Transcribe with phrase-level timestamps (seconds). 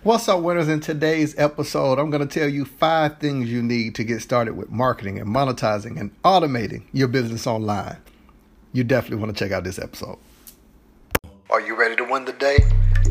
[0.00, 0.68] What's up, winners?
[0.68, 4.56] In today's episode, I'm going to tell you five things you need to get started
[4.56, 7.98] with marketing and monetizing and automating your business online.
[8.72, 10.18] You definitely want to check out this episode.
[11.50, 12.58] Are you ready to win the day?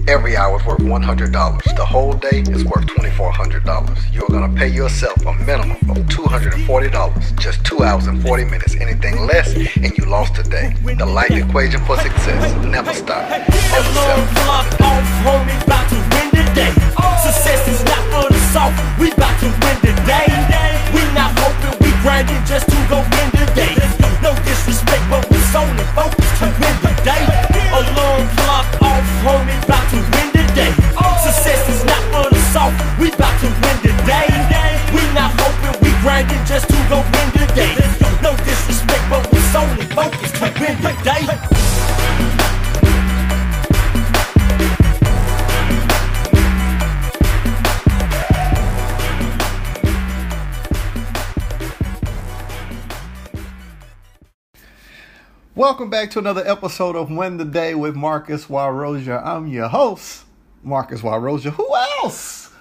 [0.07, 1.75] Every hour is worth $100.
[1.77, 4.13] The whole day is worth $2,400.
[4.13, 8.75] You're going to pay yourself a minimum of $240, just two hours and 40 minutes.
[8.75, 10.75] Anything less, and you lost a day.
[10.83, 13.29] The life equation for success never stop.
[16.79, 18.75] Never Success is not for the soft.
[18.99, 20.27] We about to win the day.
[20.93, 23.75] We not hoping, we grinding just to go win the day.
[24.21, 26.20] No disrespect, but we solely focused
[55.71, 59.25] Welcome back to another episode of Win the Day with Marcus Warroja.
[59.25, 60.25] I'm your host,
[60.63, 61.51] Marcus Warroja.
[61.51, 62.51] Who else?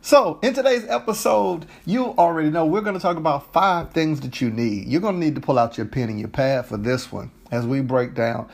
[0.00, 4.40] So, in today's episode, you already know we're going to talk about five things that
[4.40, 4.88] you need.
[4.88, 7.30] You're going to need to pull out your pen and your pad for this one
[7.52, 8.50] as we break down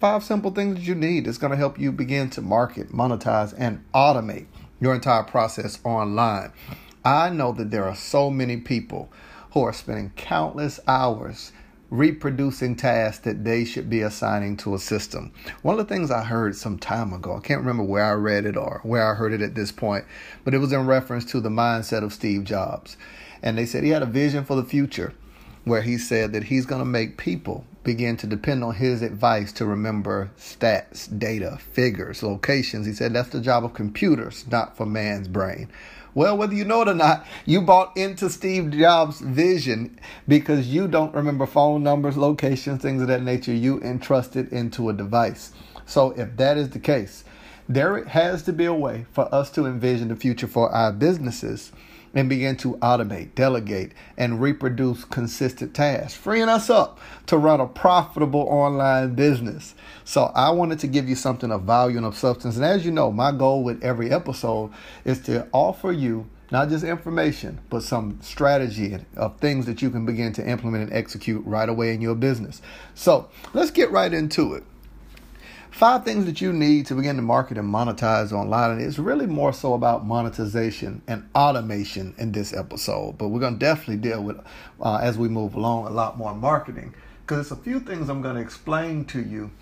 [0.00, 1.26] five simple things that you need.
[1.26, 4.46] It's going to help you begin to market, monetize, and automate
[4.80, 6.52] your entire process online.
[7.04, 9.12] I know that there are so many people
[9.52, 11.52] who are spending countless hours
[11.90, 15.32] reproducing tasks that they should be assigning to a system.
[15.62, 18.46] One of the things I heard some time ago, I can't remember where I read
[18.46, 20.04] it or where I heard it at this point,
[20.44, 22.96] but it was in reference to the mindset of Steve Jobs.
[23.42, 25.14] And they said he had a vision for the future
[25.64, 29.52] where he said that he's going to make people begin to depend on his advice
[29.52, 32.86] to remember stats, data, figures, locations.
[32.86, 35.70] He said that's the job of computers, not for man's brain.
[36.12, 40.88] Well, whether you know it or not, you bought into Steve Jobs' vision because you
[40.88, 43.54] don't remember phone numbers, locations, things of that nature.
[43.54, 45.52] You entrusted into a device.
[45.86, 47.24] So, if that is the case,
[47.68, 51.70] there has to be a way for us to envision the future for our businesses
[52.14, 57.66] and begin to automate, delegate, and reproduce consistent tasks, freeing us up to run a
[57.66, 59.74] profitable online business.
[60.04, 62.56] So, I wanted to give you something of value and of substance.
[62.56, 64.72] And as you know, my goal with every episode
[65.04, 70.04] is to offer you not just information, but some strategy of things that you can
[70.04, 72.60] begin to implement and execute right away in your business.
[72.94, 74.64] So, let's get right into it.
[75.70, 78.72] Five things that you need to begin to market and monetize online.
[78.72, 83.16] And it's really more so about monetization and automation in this episode.
[83.16, 84.40] But we're going to definitely deal with,
[84.80, 86.94] uh, as we move along, a lot more marketing.
[87.22, 89.52] Because it's a few things I'm going to explain to you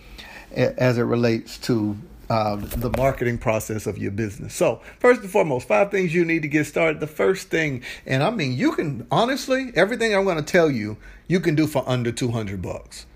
[0.52, 1.96] as it relates to
[2.30, 4.54] uh, the marketing process of your business.
[4.54, 7.00] So, first and foremost, five things you need to get started.
[7.00, 10.96] The first thing, and I mean, you can honestly, everything I'm going to tell you,
[11.26, 13.06] you can do for under 200 bucks.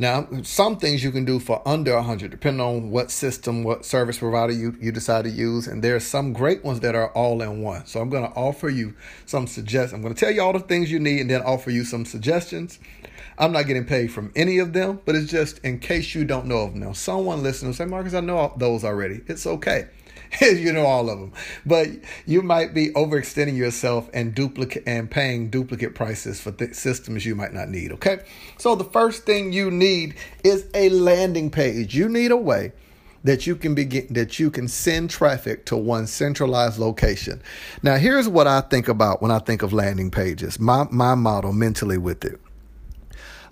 [0.00, 4.16] Now, some things you can do for under 100, depending on what system, what service
[4.16, 5.66] provider you, you decide to use.
[5.66, 7.84] And there are some great ones that are all in one.
[7.84, 8.94] So I'm going to offer you
[9.26, 9.92] some suggestions.
[9.92, 12.06] I'm going to tell you all the things you need and then offer you some
[12.06, 12.78] suggestions.
[13.36, 16.46] I'm not getting paid from any of them, but it's just in case you don't
[16.46, 16.80] know of them.
[16.80, 19.20] Now, someone listening will say, Marcus, I know those already.
[19.26, 19.88] It's okay.
[20.40, 21.32] you know all of them.
[21.66, 21.88] But
[22.26, 27.34] you might be overextending yourself and duplicate and paying duplicate prices for th- systems you
[27.34, 27.92] might not need.
[27.92, 28.20] Okay.
[28.58, 30.14] So the first thing you need
[30.44, 31.94] is a landing page.
[31.94, 32.72] You need a way
[33.24, 37.42] that you can begin that you can send traffic to one centralized location.
[37.82, 40.58] Now here's what I think about when I think of landing pages.
[40.58, 42.40] My my model mentally with it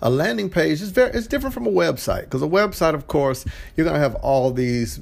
[0.01, 3.45] a landing page is very it's different from a website because a website of course
[3.75, 4.99] you're going to have all these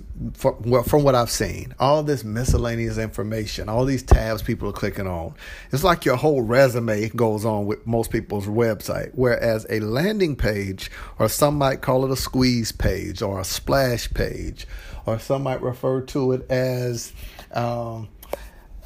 [0.65, 5.07] well, from what i've seen all this miscellaneous information all these tabs people are clicking
[5.07, 5.33] on
[5.71, 10.89] it's like your whole resume goes on with most people's website whereas a landing page
[11.19, 14.67] or some might call it a squeeze page or a splash page
[15.05, 17.13] or some might refer to it as
[17.53, 18.09] um,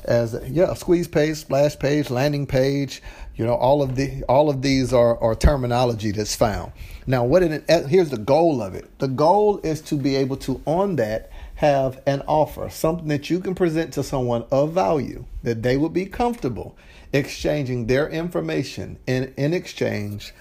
[0.05, 3.01] as yeah, a squeeze page, splash page, landing page.
[3.35, 6.71] You know, all of the all of these are, are terminology that's found.
[7.07, 8.99] Now, what it, eh, here's the goal of it.
[8.99, 13.39] The goal is to be able to on that have an offer, something that you
[13.39, 16.75] can present to someone of value that they would be comfortable
[17.13, 20.33] exchanging their information in in exchange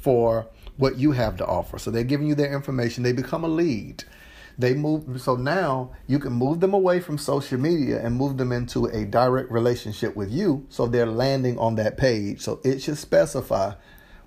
[0.00, 0.46] for
[0.76, 1.78] what you have to offer.
[1.78, 3.02] So they're giving you their information.
[3.02, 4.04] They become a lead.
[4.58, 8.52] They move so now you can move them away from social media and move them
[8.52, 12.40] into a direct relationship with you so they're landing on that page.
[12.40, 13.74] So it should specify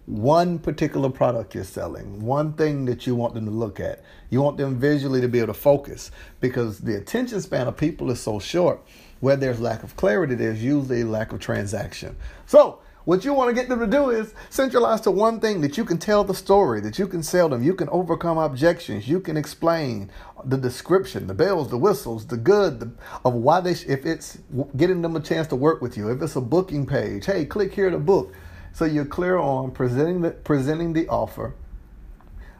[0.06, 4.04] one particular product you're selling, one thing that you want them to look at.
[4.30, 6.12] You want them visually to be able to focus
[6.42, 8.82] because the attention span of people is so short.
[9.22, 12.16] Where there's lack of clarity, there's usually lack of transaction.
[12.46, 15.78] So, what you want to get them to do is centralize to one thing that
[15.78, 19.20] you can tell the story, that you can sell them, you can overcome objections, you
[19.20, 20.12] can explain
[20.44, 22.92] the description, the bells, the whistles, the good the,
[23.24, 24.40] of why they, sh- if it's
[24.76, 27.74] getting them a chance to work with you, if it's a booking page, hey, click
[27.74, 28.34] here to book.
[28.74, 31.54] So you're clear on presenting the, presenting the offer,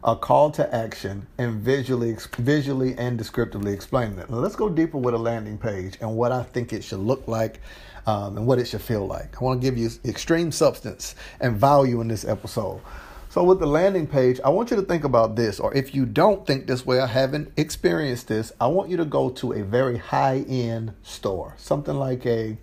[0.06, 4.30] a call to action, and visually, visually and descriptively explaining it.
[4.30, 7.28] Now let's go deeper with a landing page and what I think it should look
[7.28, 7.60] like
[8.06, 9.42] um, and what it should feel like.
[9.42, 12.82] I want to give you extreme substance and value in this episode.
[13.30, 16.06] So, with the landing page, I want you to think about this, or if you
[16.06, 19.64] don't think this way, I haven't experienced this, I want you to go to a
[19.64, 22.58] very high end store, something like a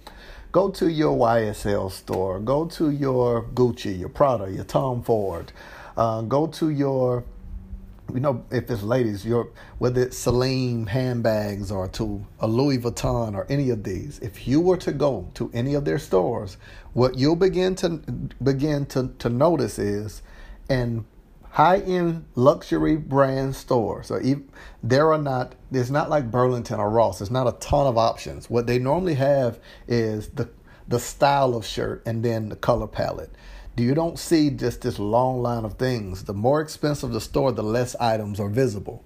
[0.52, 2.38] Go to your YSL store.
[2.38, 5.50] Go to your Gucci, your Prada, your Tom Ford.
[5.96, 7.24] Uh, go to your,
[8.14, 13.35] you know, if it's ladies, your whether it's Celine handbags or to a Louis Vuitton
[13.35, 14.19] or any of these.
[14.20, 16.56] If you were to go to any of their stores,
[16.93, 17.88] what you'll begin to
[18.43, 20.23] begin to, to notice is,
[20.69, 21.05] and
[21.50, 24.06] high-end luxury brand stores.
[24.06, 24.49] So even,
[24.82, 25.55] there are not.
[25.70, 27.19] It's not like Burlington or Ross.
[27.19, 28.49] There's not a ton of options.
[28.49, 30.49] What they normally have is the
[30.88, 33.31] the style of shirt and then the color palette.
[33.74, 36.24] Do you don't see just this long line of things.
[36.24, 39.02] The more expensive the store, the less items are visible,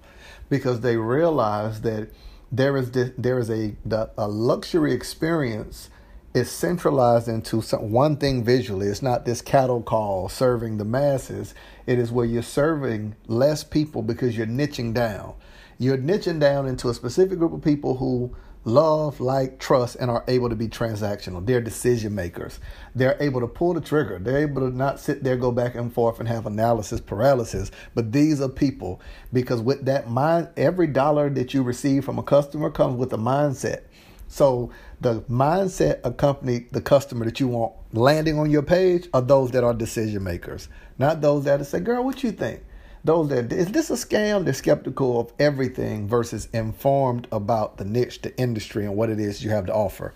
[0.49, 2.09] because they realize that
[2.51, 5.89] there is this, there is a the, a luxury experience
[6.33, 8.87] is centralized into some, one thing visually.
[8.87, 11.53] It's not this cattle call serving the masses.
[11.85, 15.33] It is where you're serving less people because you're niching down.
[15.79, 18.35] You're niching down into a specific group of people who
[18.67, 21.43] love, like, trust, and are able to be transactional.
[21.45, 22.59] They're decision makers.
[22.93, 24.19] They're able to pull the trigger.
[24.19, 27.71] They're able to not sit there, go back and forth, and have analysis paralysis.
[27.95, 32.23] But these are people because with that mind, every dollar that you receive from a
[32.23, 33.83] customer comes with a mindset.
[34.27, 39.51] So the mindset accompany the customer that you want landing on your page are those
[39.51, 40.67] that are decision makers,
[40.97, 42.61] not those that say, "Girl, what you think?"
[43.07, 44.43] Those that is this a scam?
[44.43, 49.41] They're skeptical of everything versus informed about the niche, the industry, and what it is
[49.41, 50.13] you have to offer.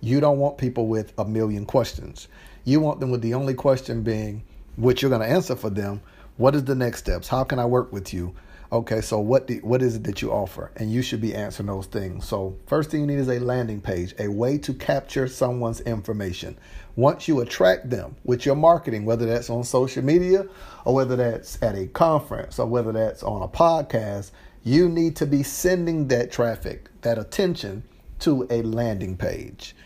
[0.00, 2.26] You don't want people with a million questions.
[2.64, 4.42] You want them with the only question being,
[4.74, 6.00] which you're going to answer for them.
[6.36, 7.28] What is the next steps?
[7.28, 8.34] How can I work with you?
[8.72, 10.72] Okay, so what do, what is it that you offer?
[10.76, 12.26] And you should be answering those things.
[12.26, 16.56] So first thing you need is a landing page, a way to capture someone's information.
[16.96, 20.46] Once you attract them with your marketing, whether that's on social media
[20.86, 24.30] or whether that's at a conference or whether that's on a podcast,
[24.64, 27.82] you need to be sending that traffic, that attention
[28.20, 29.76] to a landing page.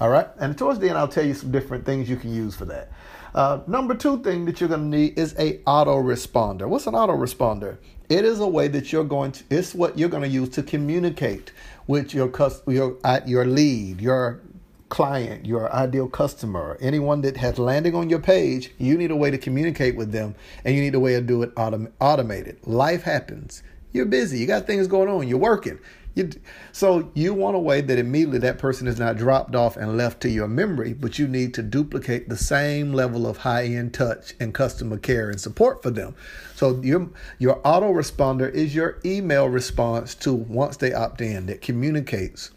[0.00, 2.56] All right, and towards the end, I'll tell you some different things you can use
[2.56, 2.90] for that.
[3.34, 6.66] Uh, number two thing that you're going to need is a autoresponder.
[6.68, 7.78] What's an autoresponder?
[8.08, 9.44] It is a way that you're going to.
[9.50, 11.52] It's what you're going to use to communicate
[11.86, 12.30] with your
[12.66, 14.40] your uh, your lead, your
[14.88, 18.72] client, your ideal customer, anyone that has landing on your page.
[18.78, 20.34] You need a way to communicate with them,
[20.64, 22.58] and you need a way to do it autom- automated.
[22.66, 23.62] Life happens.
[23.92, 24.38] You're busy.
[24.38, 25.28] You got things going on.
[25.28, 25.78] You're working.
[26.14, 26.30] You,
[26.72, 30.20] so you want a way that immediately that person is not dropped off and left
[30.22, 34.52] to your memory, but you need to duplicate the same level of high-end touch and
[34.52, 36.14] customer care and support for them.
[36.54, 42.50] So your your autoresponder is your email response to once they opt in that communicates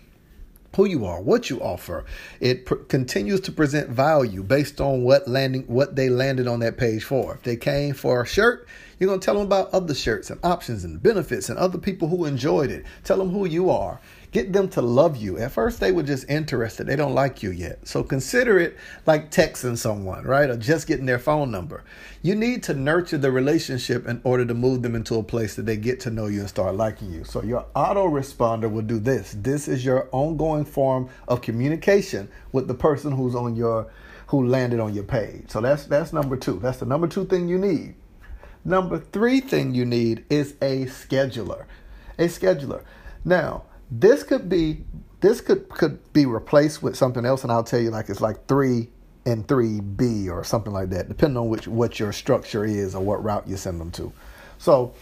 [0.76, 2.04] who you are, what you offer.
[2.42, 6.78] It pr- continues to present value based on what landing what they landed on that
[6.78, 7.36] page for.
[7.36, 8.68] If they came for a shirt,
[9.00, 12.08] you're going to tell them about other shirts and options and benefits and other people
[12.08, 12.86] who enjoyed it.
[13.04, 14.00] Tell them who you are.
[14.32, 15.38] Get them to love you.
[15.38, 16.88] At first, they were just interested.
[16.88, 17.88] They don't like you yet.
[17.88, 20.50] So consider it like texting someone, right?
[20.50, 21.86] Or just getting their phone number.
[22.22, 25.66] You need to nurture the relationship in order to move them into a place that
[25.66, 27.24] they get to know you and start liking you.
[27.24, 29.36] So your autoresponder will do this.
[29.38, 33.90] This is your ongoing form of communication with the person who's on your
[34.28, 35.50] who landed on your page.
[35.50, 36.60] So that's that's number 2.
[36.62, 37.96] That's the number 2 thing you need.
[38.66, 41.66] Number three thing you need is a scheduler.
[42.18, 42.84] A scheduler.
[43.24, 44.84] Now, this could be
[45.22, 48.48] this could could be replaced with something else, and I'll tell you like it's like
[48.48, 48.90] three
[49.26, 53.04] and three B or something like that, depending on which what your structure is or
[53.04, 54.12] what route you send them to.
[54.58, 54.94] So,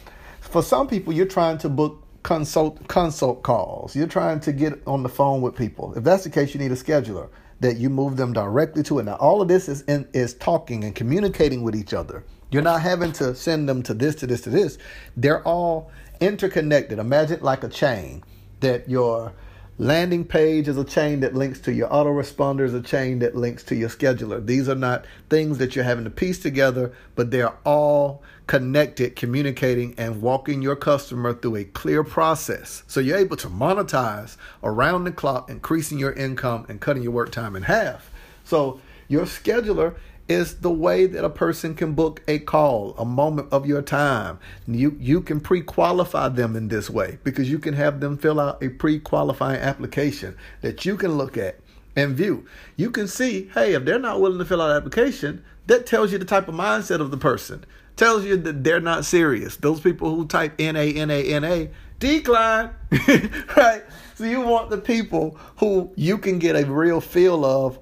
[0.41, 3.96] for some people, you're trying to book consult consult calls.
[3.96, 5.93] You're trying to get on the phone with people.
[5.96, 7.29] If that's the case, you need a scheduler
[7.62, 9.03] that you move them directly to it.
[9.03, 12.25] Now, all of this is in, is talking and communicating with each other.
[12.54, 14.78] You're not having to send them to this, to this, to this.
[15.18, 17.00] They're all interconnected.
[17.00, 18.24] Imagine like a chain
[18.60, 19.34] that your
[19.80, 23.64] Landing page is a chain that links to your autoresponder, is a chain that links
[23.64, 24.46] to your scheduler.
[24.46, 29.96] These are not things that you're having to piece together, but they're all connected, communicating,
[29.98, 32.84] and walking your customer through a clear process.
[32.86, 37.32] So you're able to monetize around the clock, increasing your income and cutting your work
[37.32, 38.12] time in half.
[38.44, 39.96] So your scheduler
[40.27, 44.39] is the way that a person can book a call, a moment of your time.
[44.68, 48.63] You you can pre-qualify them in this way because you can have them fill out
[48.63, 51.60] a pre-qualifying application that you can look at
[51.96, 52.46] and view.
[52.75, 56.12] You can see, hey, if they're not willing to fill out an application, that tells
[56.12, 57.65] you the type of mindset of the person.
[57.96, 59.56] Tells you that they're not serious.
[59.58, 62.72] Those people who type N A N A N A decline,
[63.56, 63.84] right?
[64.15, 67.77] So you want the people who you can get a real feel of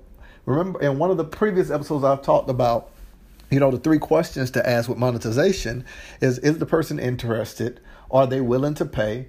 [0.46, 2.92] Remember, in one of the previous episodes, I've talked about,
[3.50, 5.86] you know, the three questions to ask with monetization
[6.20, 7.80] is is the person interested?
[8.10, 9.28] Are they willing to pay?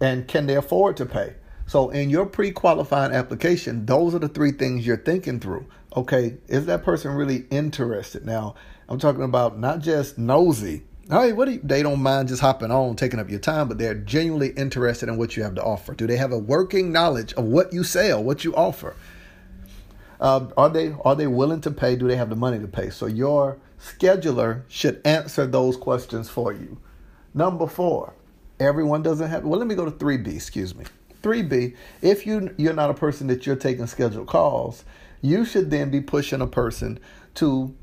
[0.00, 1.34] And can they afford to pay?
[1.66, 5.66] So, in your pre qualifying application, those are the three things you're thinking through.
[5.96, 8.24] Okay, is that person really interested?
[8.24, 8.54] Now,
[8.88, 10.82] I'm talking about not just nosy.
[11.10, 13.78] Hey, what do you, they don't mind just hopping on, taking up your time, but
[13.78, 15.94] they're genuinely interested in what you have to offer.
[15.94, 18.94] Do they have a working knowledge of what you sell, what you offer?
[20.20, 21.96] Uh, are they are they willing to pay?
[21.96, 22.90] Do they have the money to pay?
[22.90, 26.78] So your scheduler should answer those questions for you.
[27.34, 28.14] Number four,
[28.58, 29.44] everyone doesn't have.
[29.44, 30.34] Well, let me go to three B.
[30.34, 30.84] Excuse me.
[31.22, 31.74] Three B.
[32.02, 34.84] If you you're not a person that you're taking scheduled calls,
[35.20, 36.98] you should then be pushing a person
[37.34, 37.74] to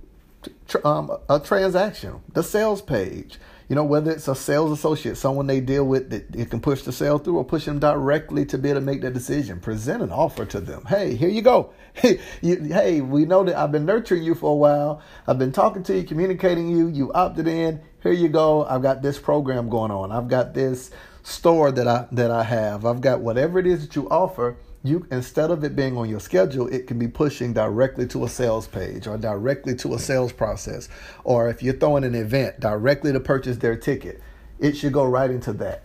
[0.84, 5.60] um, a transaction, the sales page you know, whether it's a sales associate, someone they
[5.60, 8.70] deal with that it can push the sale through, or push them directly to be
[8.70, 9.60] able to make that decision.
[9.60, 10.86] Present an offer to them.
[10.86, 11.74] Hey, here you go.
[11.94, 15.02] Hey, you, hey, we know that I've been nurturing you for a while.
[15.28, 16.88] I've been talking to you, communicating you.
[16.88, 17.82] You opted in.
[18.04, 18.66] Here you go.
[18.66, 20.12] I've got this program going on.
[20.12, 20.92] I've got this
[21.24, 22.86] store that I that I have.
[22.86, 24.58] I've got whatever it is that you offer
[24.88, 28.30] you instead of it being on your schedule, it can be pushing directly to a
[28.30, 30.90] sales page or directly to a sales process.
[31.24, 34.22] Or if you're throwing an event directly to purchase their ticket,
[34.60, 35.84] it should go right into that.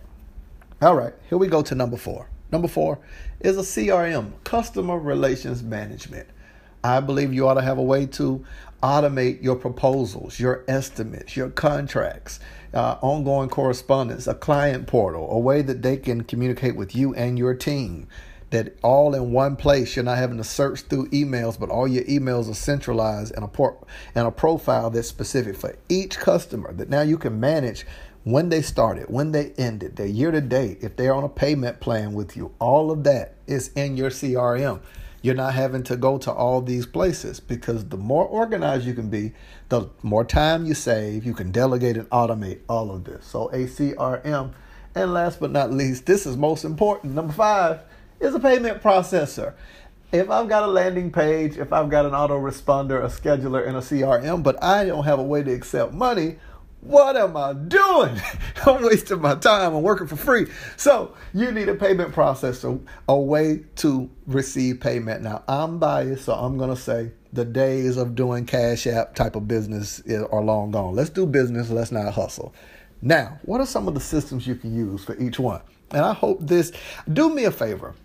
[0.81, 2.29] All right, here we go to number four.
[2.51, 2.99] Number four
[3.39, 6.27] is a CRM, customer relations management.
[6.83, 8.43] I believe you ought to have a way to
[8.81, 12.39] automate your proposals, your estimates, your contracts,
[12.73, 17.37] uh, ongoing correspondence, a client portal, a way that they can communicate with you and
[17.37, 18.07] your team
[18.51, 19.95] that all in one place.
[19.95, 23.47] You're not having to search through emails, but all your emails are centralized in a
[23.47, 23.79] port
[24.13, 26.71] and a profile that's specific for each customer.
[26.73, 27.85] That now you can manage
[28.23, 31.79] when they started, when they ended, their year to date, if they're on a payment
[31.79, 32.53] plan with you.
[32.59, 34.79] All of that is in your CRM.
[35.23, 39.09] You're not having to go to all these places because the more organized you can
[39.09, 39.33] be,
[39.69, 41.25] the more time you save.
[41.25, 43.25] You can delegate and automate all of this.
[43.25, 44.53] So, a CRM.
[44.93, 47.13] And last but not least, this is most important.
[47.13, 47.81] Number five
[48.21, 49.53] is a payment processor.
[50.11, 53.79] If I've got a landing page, if I've got an autoresponder, a scheduler, and a
[53.79, 56.37] CRM, but I don't have a way to accept money,
[56.81, 58.19] what am I doing?
[58.65, 59.73] I'm wasting my time.
[59.75, 60.47] I'm working for free.
[60.77, 65.21] So you need a payment processor, a way to receive payment.
[65.23, 69.47] Now I'm biased, so I'm gonna say the days of doing cash app type of
[69.47, 70.95] business are long gone.
[70.95, 71.69] Let's do business.
[71.69, 72.53] Let's not hustle.
[73.01, 75.61] Now, what are some of the systems you can use for each one?
[75.91, 76.71] And I hope this.
[77.11, 77.95] Do me a favor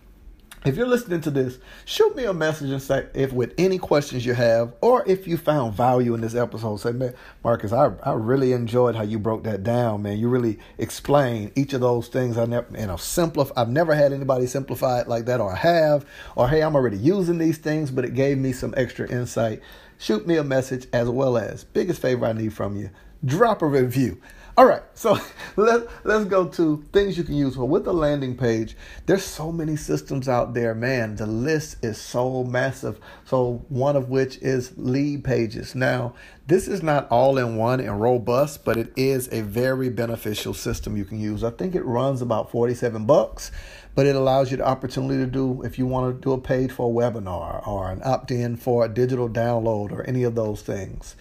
[0.64, 4.26] if you're listening to this, shoot me a message and say if with any questions
[4.26, 8.14] you have, or if you found value in this episode, say, man, Marcus, I, I
[8.14, 10.18] really enjoyed how you broke that down, man.
[10.18, 12.36] You really explained each of those things.
[12.36, 13.60] I never, you know, simplify.
[13.60, 16.98] I've never had anybody simplify it like that, or I have, or hey, I'm already
[16.98, 19.60] using these things, but it gave me some extra insight.
[19.98, 22.90] Shoot me a message as well as biggest favor I need from you.
[23.24, 24.20] Drop a review.
[24.58, 25.18] All right, so
[25.56, 27.58] let, let's go to things you can use.
[27.58, 31.16] Well, with the landing page, there's so many systems out there, man.
[31.16, 32.98] The list is so massive.
[33.26, 35.74] So, one of which is Leadpages.
[35.74, 36.14] Now,
[36.46, 40.96] this is not all in one and robust, but it is a very beneficial system
[40.96, 41.44] you can use.
[41.44, 43.50] I think it runs about 47 bucks,
[43.94, 46.72] but it allows you the opportunity to do, if you want to do a page
[46.72, 50.62] for a webinar or an opt in for a digital download or any of those
[50.62, 51.14] things.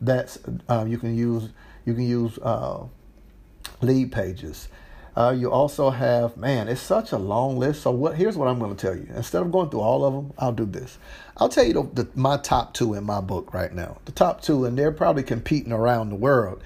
[0.00, 0.38] That's
[0.68, 1.48] um, you can use
[1.86, 2.84] you can use uh,
[3.80, 4.68] Leadpages.
[5.16, 7.82] Uh, you also have, man, it's such a long list.
[7.82, 8.16] So what?
[8.16, 9.08] Here's what I'm going to tell you.
[9.14, 10.98] Instead of going through all of them, I'll do this.
[11.38, 13.96] I'll tell you the, the, my top two in my book right now.
[14.04, 16.62] The top two, and they're probably competing around the world,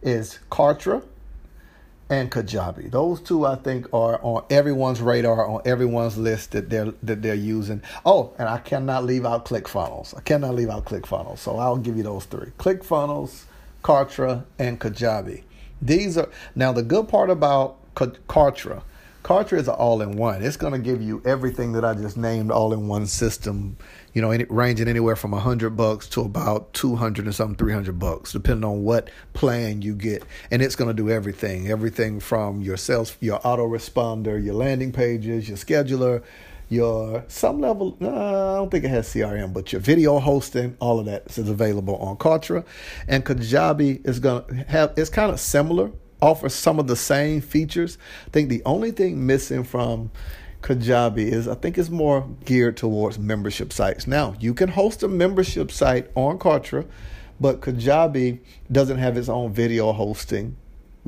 [0.00, 1.02] is Kartra
[2.08, 2.88] and Kajabi.
[2.88, 7.34] Those two, I think, are on everyone's radar, on everyone's list that they're that they're
[7.34, 7.82] using.
[8.06, 10.16] Oh, and I cannot leave out ClickFunnels.
[10.16, 11.38] I cannot leave out ClickFunnels.
[11.38, 13.42] So I'll give you those three: ClickFunnels,
[13.82, 15.42] Kartra, and Kajabi.
[15.80, 18.82] These are now the good part about Kartra.
[19.24, 20.42] Kartra is an all-in-one.
[20.42, 23.76] It's going to give you everything that I just named all in one system.
[24.14, 27.98] You know, ranging anywhere from hundred bucks to about two hundred and something, three hundred
[27.98, 30.24] bucks, depending on what plan you get.
[30.50, 35.48] And it's going to do everything, everything from your sales, your autoresponder, your landing pages,
[35.48, 36.22] your scheduler,
[36.68, 37.96] your some level.
[38.00, 41.48] Uh, I don't think it has CRM, but your video hosting, all of that is
[41.48, 42.64] available on Kartra.
[43.06, 44.92] And Kajabi is going to have.
[44.96, 47.98] It's kind of similar offers some of the same features.
[48.26, 50.10] I think the only thing missing from
[50.62, 54.06] Kajabi is I think it's more geared towards membership sites.
[54.06, 56.86] Now, you can host a membership site on Kartra,
[57.40, 60.56] but Kajabi doesn't have its own video hosting.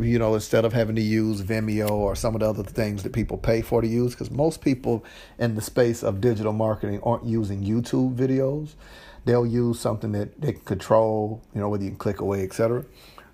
[0.02, 3.12] You know, instead of having to use Vimeo or some of the other things that
[3.12, 5.04] people pay for to use, because most people
[5.38, 8.74] in the space of digital marketing aren't using YouTube videos.
[9.24, 12.84] They'll use something that they can control, you know, whether you can click away, etc.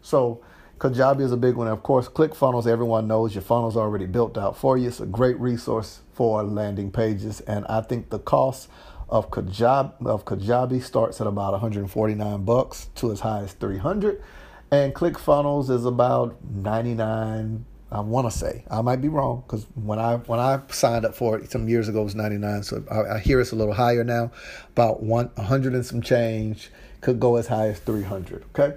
[0.03, 0.43] So
[0.79, 1.69] Kajabi is a big one.
[1.69, 4.89] Of course, ClickFunnels, everyone knows your funnel's already built out for you.
[4.89, 7.41] It's a great resource for landing pages.
[7.41, 8.69] And I think the cost
[9.09, 14.23] of Kajabi, of Kajabi starts at about 149 bucks to as high as 300.
[14.71, 20.01] And ClickFunnels is about 99 I want to say I might be wrong because when
[20.01, 23.15] I when I signed up for it some years ago it was 99 so I,
[23.15, 24.33] I hear it's a little higher now
[24.71, 28.77] about one 100 and some change could go as high as 300 okay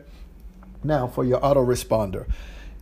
[0.83, 2.29] now, for your autoresponder,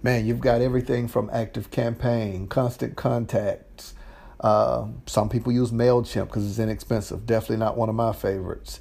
[0.04, 3.96] man, you've got everything from Active Campaign, Constant Contacts.
[4.40, 7.26] Uh, some people use MailChimp because it's inexpensive.
[7.26, 8.80] Definitely not one of my favorites.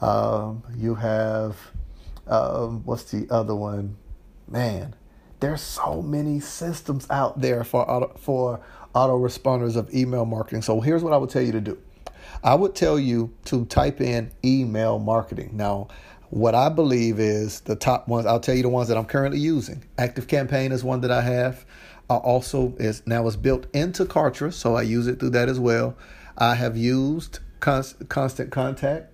[0.00, 1.56] Um, you have,
[2.26, 3.96] um, what's the other one?
[4.48, 4.94] Man,
[5.40, 8.60] there's so many systems out there for auto, for
[8.94, 10.62] autoresponders of email marketing.
[10.62, 11.78] So here's what I would tell you to do.
[12.42, 15.50] I would tell you to type in email marketing.
[15.52, 15.88] Now,
[16.30, 18.26] what I believe is the top ones.
[18.26, 19.84] I'll tell you the ones that I'm currently using.
[19.98, 21.64] Active Campaign is one that I have.
[22.10, 25.58] I also is now is built into Kartra, so I use it through that as
[25.58, 25.96] well.
[26.36, 29.13] I have used Const, Constant Contact.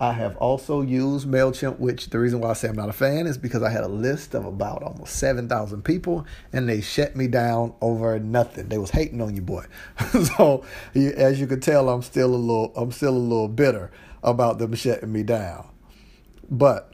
[0.00, 3.26] I have also used MailChimp, which the reason why I say I'm not a fan
[3.26, 7.26] is because I had a list of about almost 7,000 people and they shut me
[7.26, 8.68] down over nothing.
[8.68, 9.64] They was hating on you, boy.
[10.36, 10.64] so
[10.94, 13.90] as you can tell, I'm still a little, I'm still a little bitter
[14.22, 15.68] about them shutting me down.
[16.48, 16.92] But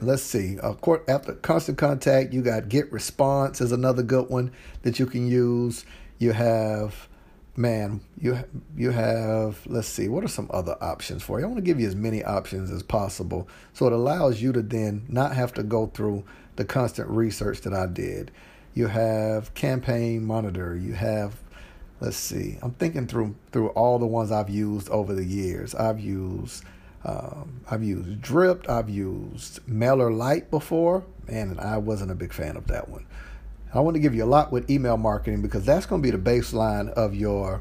[0.00, 0.58] let's see.
[0.60, 0.74] Uh,
[1.08, 4.52] after constant contact, you got GetResponse is another good one
[4.82, 5.84] that you can use.
[6.18, 7.08] You have,
[7.56, 8.38] man, you
[8.76, 9.58] you have.
[9.66, 10.08] Let's see.
[10.08, 11.44] What are some other options for you?
[11.44, 14.62] I want to give you as many options as possible, so it allows you to
[14.62, 16.24] then not have to go through
[16.56, 18.30] the constant research that I did.
[18.74, 20.76] You have campaign monitor.
[20.76, 21.36] You have
[22.00, 22.58] let's see.
[22.62, 25.74] I'm thinking through through all the ones I've used over the years.
[25.74, 26.64] I've used
[27.04, 28.68] um, I've used Dripped.
[28.68, 33.06] I've used MailerLite before, man, and I wasn't a big fan of that one.
[33.76, 36.16] I want to give you a lot with email marketing because that's going to be
[36.16, 37.60] the baseline of your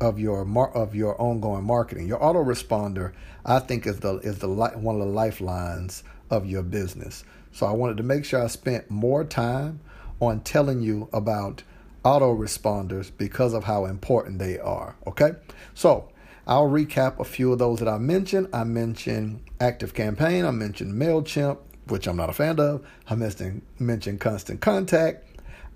[0.00, 0.46] of your
[0.76, 2.06] of your ongoing marketing.
[2.06, 3.12] Your autoresponder,
[3.44, 7.24] I think, is the is the one of the lifelines of your business.
[7.52, 9.80] So I wanted to make sure I spent more time
[10.20, 11.62] on telling you about
[12.04, 14.96] autoresponders because of how important they are.
[15.06, 15.32] Okay,
[15.74, 16.08] so
[16.46, 18.48] I'll recap a few of those that I mentioned.
[18.52, 22.86] I mentioned Active Campaign, I mentioned MailChimp, which I'm not a fan of.
[23.08, 25.27] I mentioned, mentioned Constant Contact,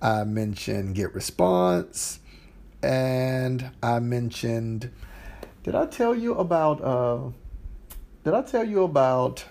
[0.03, 2.19] I mentioned GetResponse,
[2.83, 4.91] and I mentioned.
[5.63, 6.83] Did I tell you about?
[6.83, 7.29] Uh,
[8.25, 9.45] did I tell you about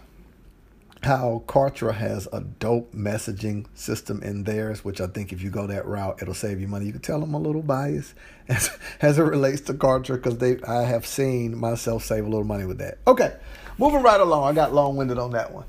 [1.04, 5.66] how Kartra has a dope messaging system in theirs, which I think if you go
[5.66, 6.84] that route, it'll save you money.
[6.84, 8.14] You can tell I'm a little biased
[8.48, 12.44] as, as it relates to Kartra because they I have seen myself save a little
[12.44, 12.98] money with that.
[13.06, 13.34] Okay,
[13.78, 14.50] moving right along.
[14.50, 15.64] I got long winded on that one.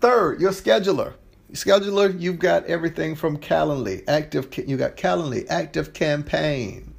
[0.00, 1.12] Third, your scheduler.
[1.54, 4.48] Scheduler, you've got everything from Calendly, active.
[4.66, 6.94] You got Calendly, active campaign.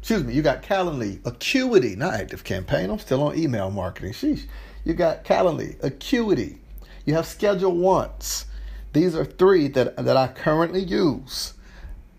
[0.00, 2.90] Excuse me, you got Calendly, Acuity, not active campaign.
[2.90, 4.12] I'm still on email marketing.
[4.12, 4.46] Sheesh.
[4.84, 6.58] You got Calendly, Acuity,
[7.06, 8.44] you have ScheduleOnce.
[8.92, 11.54] These are three that that I currently use.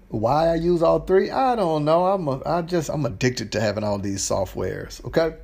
[0.09, 2.05] Why I use all three, I don't know.
[2.07, 5.03] I'm a, I just I'm addicted to having all these softwares.
[5.05, 5.35] Okay,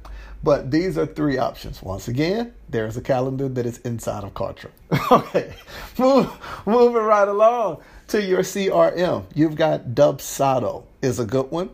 [0.44, 1.82] but these are three options.
[1.82, 4.70] Once again, there's a calendar that is inside of Kartra.
[5.12, 5.54] okay,
[5.98, 6.30] Move,
[6.66, 9.26] moving right along to your CRM.
[9.34, 11.70] You've got Dubsado is a good one.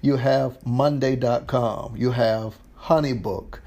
[0.00, 1.96] You have Monday.com.
[1.96, 3.60] You have Honeybook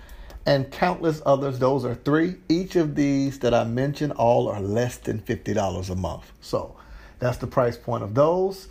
[0.46, 1.60] and countless others.
[1.60, 2.36] Those are three.
[2.50, 6.32] Each of these that I mentioned, all are less than $50 a month.
[6.42, 6.76] So
[7.20, 8.68] that's the price point of those.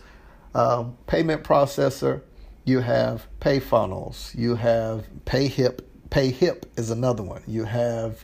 [0.53, 2.21] Um, payment processor,
[2.65, 7.41] you have pay funnels you have Payhip pay hip is another one.
[7.47, 8.23] You have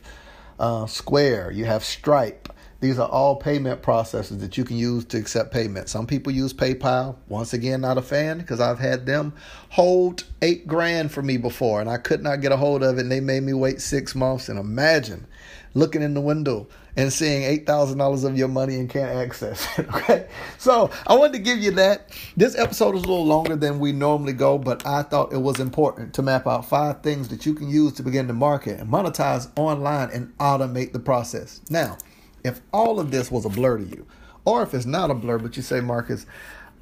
[0.60, 5.18] uh, Square, you have Stripe, These are all payment processes that you can use to
[5.18, 5.88] accept payment.
[5.88, 7.16] Some people use PayPal.
[7.28, 9.32] Once again, not a fan because I've had them
[9.70, 13.02] hold eight grand for me before and I could not get a hold of it
[13.02, 14.48] and they made me wait six months.
[14.48, 15.26] And imagine
[15.74, 19.86] looking in the window and seeing $8,000 of your money and can't access it.
[19.94, 20.26] Okay.
[20.58, 22.10] So I wanted to give you that.
[22.36, 25.60] This episode is a little longer than we normally go, but I thought it was
[25.60, 28.90] important to map out five things that you can use to begin to market and
[28.90, 31.60] monetize online and automate the process.
[31.70, 31.98] Now,
[32.44, 34.06] if all of this was a blur to you,
[34.44, 36.26] or if it's not a blur, but you say, Marcus,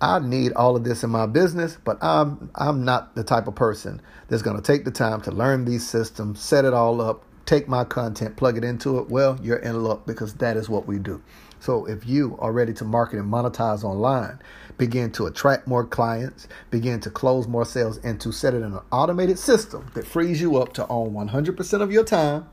[0.00, 3.54] I need all of this in my business, but I'm I'm not the type of
[3.54, 7.24] person that's going to take the time to learn these systems, set it all up,
[7.46, 9.08] take my content, plug it into it.
[9.08, 11.22] Well, you're in luck because that is what we do.
[11.60, 14.40] So if you are ready to market and monetize online,
[14.76, 18.74] begin to attract more clients, begin to close more sales, and to set it in
[18.74, 22.46] an automated system that frees you up to own 100% of your time,